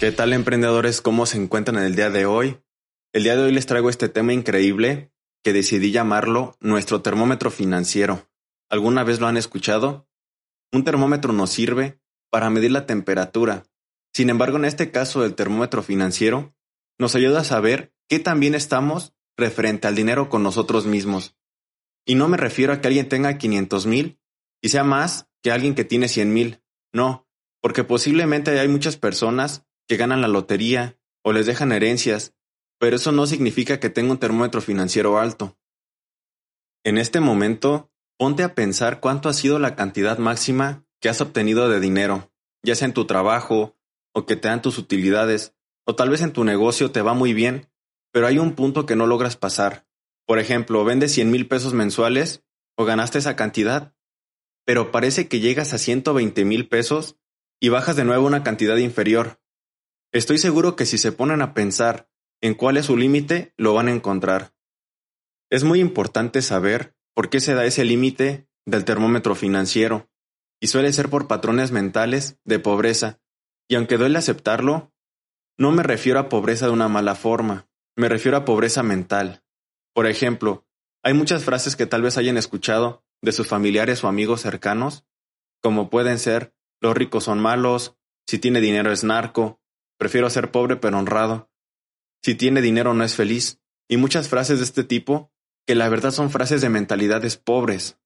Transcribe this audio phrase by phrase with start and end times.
[0.00, 1.02] ¿Qué tal emprendedores?
[1.02, 2.58] ¿Cómo se encuentran el día de hoy?
[3.12, 5.12] El día de hoy les traigo este tema increíble
[5.44, 8.26] que decidí llamarlo nuestro termómetro financiero.
[8.70, 10.08] ¿Alguna vez lo han escuchado?
[10.72, 12.00] Un termómetro nos sirve
[12.30, 13.66] para medir la temperatura.
[14.14, 16.54] Sin embargo, en este caso del termómetro financiero,
[16.98, 21.36] nos ayuda a saber qué tan bien estamos referente al dinero con nosotros mismos.
[22.06, 24.18] Y no me refiero a que alguien tenga 500 mil
[24.62, 26.62] y sea más que alguien que tiene 100 mil.
[26.90, 27.28] No,
[27.60, 32.32] porque posiblemente hay muchas personas que ganan la lotería o les dejan herencias,
[32.78, 35.58] pero eso no significa que tenga un termómetro financiero alto.
[36.84, 41.68] En este momento, ponte a pensar cuánto ha sido la cantidad máxima que has obtenido
[41.68, 43.76] de dinero, ya sea en tu trabajo,
[44.14, 47.34] o que te dan tus utilidades, o tal vez en tu negocio te va muy
[47.34, 47.68] bien,
[48.12, 49.88] pero hay un punto que no logras pasar.
[50.24, 52.44] Por ejemplo, vendes 100 mil pesos mensuales
[52.76, 53.92] o ganaste esa cantidad,
[54.64, 57.16] pero parece que llegas a 120 mil pesos
[57.58, 59.39] y bajas de nuevo una cantidad inferior.
[60.12, 63.86] Estoy seguro que si se ponen a pensar en cuál es su límite, lo van
[63.86, 64.52] a encontrar.
[65.50, 70.10] Es muy importante saber por qué se da ese límite del termómetro financiero,
[70.60, 73.20] y suele ser por patrones mentales de pobreza,
[73.68, 74.92] y aunque duele aceptarlo,
[75.56, 79.44] no me refiero a pobreza de una mala forma, me refiero a pobreza mental.
[79.94, 80.66] Por ejemplo,
[81.04, 85.04] hay muchas frases que tal vez hayan escuchado de sus familiares o amigos cercanos,
[85.62, 89.59] como pueden ser, los ricos son malos, si tiene dinero es narco,
[90.00, 91.50] Prefiero ser pobre pero honrado.
[92.24, 93.60] Si tiene dinero no es feliz.
[93.86, 95.30] Y muchas frases de este tipo,
[95.66, 97.98] que la verdad son frases de mentalidades pobres.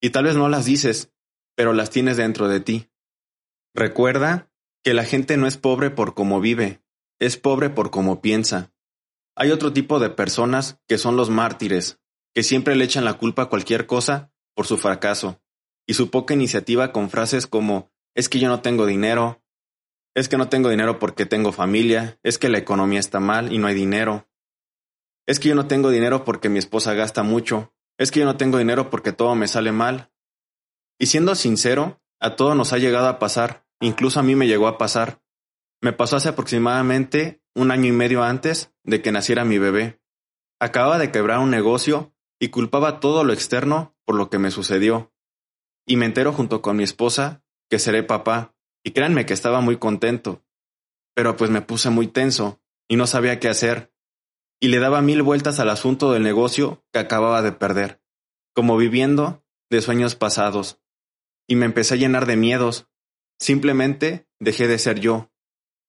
[0.00, 1.12] Y tal vez no las dices,
[1.56, 2.90] pero las tienes dentro de ti.
[3.74, 4.52] Recuerda
[4.84, 6.84] que la gente no es pobre por cómo vive,
[7.18, 8.72] es pobre por cómo piensa.
[9.34, 11.98] Hay otro tipo de personas que son los mártires,
[12.32, 15.42] que siempre le echan la culpa a cualquier cosa por su fracaso,
[15.86, 19.43] y su poca iniciativa con frases como es que yo no tengo dinero,
[20.14, 23.58] es que no tengo dinero porque tengo familia, es que la economía está mal y
[23.58, 24.28] no hay dinero.
[25.26, 28.36] Es que yo no tengo dinero porque mi esposa gasta mucho, es que yo no
[28.36, 30.12] tengo dinero porque todo me sale mal.
[30.98, 34.68] Y siendo sincero, a todo nos ha llegado a pasar, incluso a mí me llegó
[34.68, 35.20] a pasar.
[35.82, 40.00] Me pasó hace aproximadamente un año y medio antes de que naciera mi bebé.
[40.60, 45.12] Acababa de quebrar un negocio y culpaba todo lo externo por lo que me sucedió.
[45.86, 48.53] Y me entero junto con mi esposa que seré papá
[48.84, 50.44] y créanme que estaba muy contento.
[51.14, 53.92] Pero pues me puse muy tenso y no sabía qué hacer.
[54.60, 58.02] Y le daba mil vueltas al asunto del negocio que acababa de perder,
[58.54, 60.80] como viviendo de sueños pasados.
[61.48, 62.88] Y me empecé a llenar de miedos.
[63.40, 65.32] Simplemente dejé de ser yo.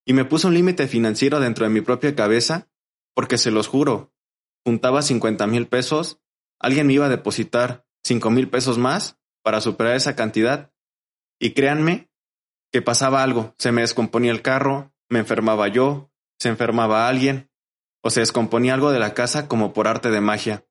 [0.05, 2.69] Y me puse un límite financiero dentro de mi propia cabeza,
[3.13, 4.13] porque se los juro,
[4.63, 6.21] juntaba cincuenta mil pesos,
[6.59, 10.73] alguien me iba a depositar cinco mil pesos más para superar esa cantidad.
[11.39, 12.09] Y créanme
[12.75, 17.49] que pasaba algo, se me descomponía el carro, me enfermaba yo, se enfermaba alguien,
[18.03, 20.67] o se descomponía algo de la casa como por arte de magia.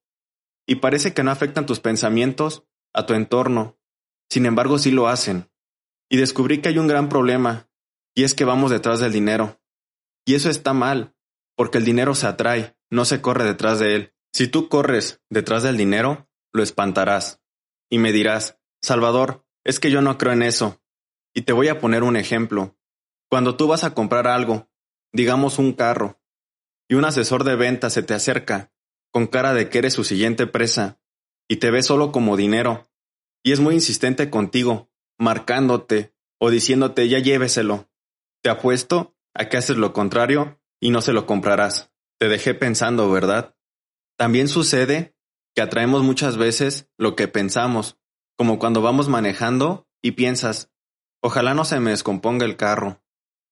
[0.68, 3.78] Y parece que no afectan tus pensamientos a tu entorno,
[4.28, 5.50] sin embargo sí lo hacen.
[6.10, 7.70] Y descubrí que hay un gran problema,
[8.14, 9.62] y es que vamos detrás del dinero.
[10.26, 11.16] Y eso está mal,
[11.56, 14.14] porque el dinero se atrae, no se corre detrás de él.
[14.30, 17.40] Si tú corres detrás del dinero, lo espantarás.
[17.90, 20.83] Y me dirás, Salvador, es que yo no creo en eso.
[21.34, 22.76] Y te voy a poner un ejemplo.
[23.28, 24.68] Cuando tú vas a comprar algo,
[25.12, 26.20] digamos un carro,
[26.88, 28.72] y un asesor de venta se te acerca,
[29.12, 31.00] con cara de que eres su siguiente presa,
[31.48, 32.88] y te ve solo como dinero,
[33.42, 37.90] y es muy insistente contigo, marcándote o diciéndote ya lléveselo.
[38.42, 41.92] Te apuesto a que haces lo contrario y no se lo comprarás.
[42.18, 43.56] Te dejé pensando, ¿verdad?
[44.16, 45.16] También sucede
[45.54, 47.98] que atraemos muchas veces lo que pensamos,
[48.36, 50.72] como cuando vamos manejando y piensas,
[51.26, 53.02] Ojalá no se me descomponga el carro.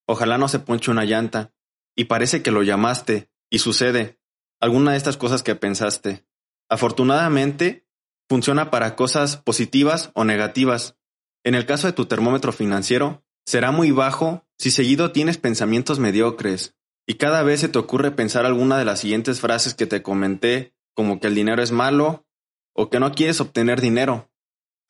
[0.06, 1.54] Ojalá no se ponche una llanta.
[1.96, 4.20] Y parece que lo llamaste, y sucede.
[4.60, 6.26] Alguna de estas cosas que pensaste.
[6.68, 7.88] Afortunadamente,
[8.28, 10.98] funciona para cosas positivas o negativas.
[11.44, 16.76] En el caso de tu termómetro financiero, será muy bajo si seguido tienes pensamientos mediocres
[17.06, 20.74] y cada vez se te ocurre pensar alguna de las siguientes frases que te comenté,
[20.94, 22.26] como que el dinero es malo
[22.74, 24.30] o que no quieres obtener dinero.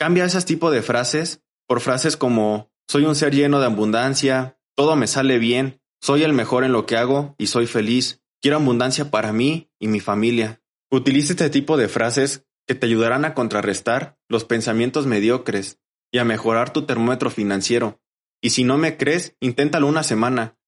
[0.01, 4.97] Cambia ese tipo de frases por frases como soy un ser lleno de abundancia, todo
[4.97, 9.11] me sale bien, soy el mejor en lo que hago y soy feliz, quiero abundancia
[9.11, 10.61] para mí y mi familia.
[10.91, 15.81] Utiliza este tipo de frases que te ayudarán a contrarrestar los pensamientos mediocres
[16.13, 18.01] y a mejorar tu termómetro financiero.
[18.43, 20.59] Y si no me crees, inténtalo una semana.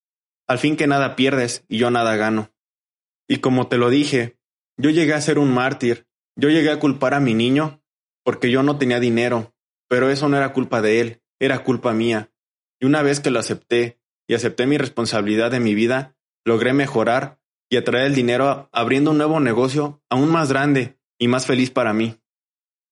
[0.47, 2.53] Al fin que nada pierdes y yo nada gano.
[3.29, 4.39] Y como te lo dije,
[4.77, 6.07] yo llegué a ser un mártir,
[6.37, 7.83] yo llegué a culpar a mi niño
[8.25, 9.55] porque yo no tenía dinero,
[9.89, 12.31] pero eso no era culpa de él, era culpa mía.
[12.81, 17.41] Y una vez que lo acepté y acepté mi responsabilidad de mi vida, logré mejorar
[17.71, 21.93] y atraer el dinero abriendo un nuevo negocio aún más grande y más feliz para
[21.93, 22.21] mí.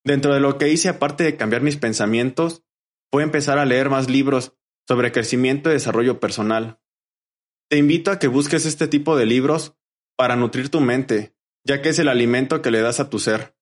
[0.04, 2.64] Dentro de lo que hice, aparte de cambiar mis pensamientos,
[3.12, 4.56] fue empezar a leer más libros
[4.88, 6.80] sobre crecimiento y desarrollo personal.
[7.70, 9.76] Te invito a que busques este tipo de libros
[10.16, 11.34] para nutrir tu mente,
[11.64, 13.56] ya que es el alimento que le das a tu ser.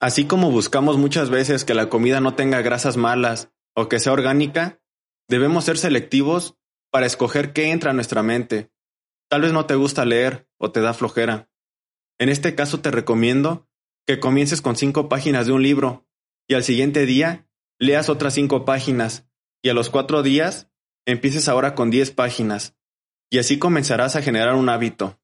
[0.00, 4.12] Así como buscamos muchas veces que la comida no tenga grasas malas o que sea
[4.12, 4.80] orgánica,
[5.28, 6.56] debemos ser selectivos
[6.90, 8.70] para escoger qué entra a nuestra mente.
[9.28, 11.50] Tal vez no te gusta leer o te da flojera.
[12.18, 13.68] En este caso te recomiendo
[14.06, 16.06] que comiences con cinco páginas de un libro
[16.48, 17.48] y al siguiente día
[17.78, 19.26] leas otras cinco páginas
[19.62, 20.70] y a los cuatro días
[21.06, 22.76] empieces ahora con diez páginas
[23.30, 25.20] y así comenzarás a generar un hábito.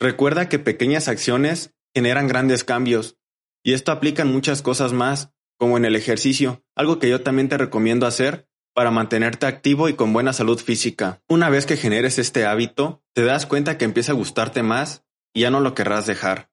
[0.00, 3.18] Recuerda que pequeñas acciones generan grandes cambios
[3.62, 7.50] y esto aplica en muchas cosas más, como en el ejercicio, algo que yo también
[7.50, 11.22] te recomiendo hacer para mantenerte activo y con buena salud física.
[11.28, 15.04] Una vez que generes este hábito, te das cuenta que empieza a gustarte más
[15.34, 16.50] y ya no lo querrás dejar.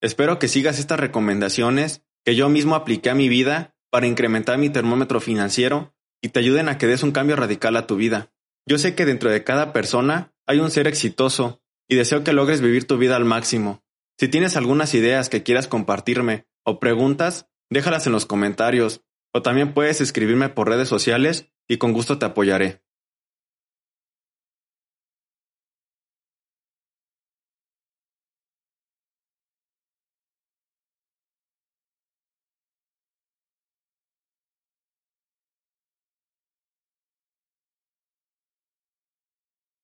[0.00, 4.68] Espero que sigas estas recomendaciones que yo mismo apliqué a mi vida para incrementar mi
[4.68, 8.32] termómetro financiero y te ayuden a que des un cambio radical a tu vida.
[8.66, 12.60] Yo sé que dentro de cada persona hay un ser exitoso y deseo que logres
[12.60, 13.84] vivir tu vida al máximo.
[14.18, 19.02] Si tienes algunas ideas que quieras compartirme o preguntas, déjalas en los comentarios
[19.34, 22.83] o también puedes escribirme por redes sociales y con gusto te apoyaré.